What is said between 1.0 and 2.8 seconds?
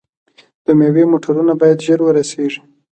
موټرونه باید ژر ورسیږي.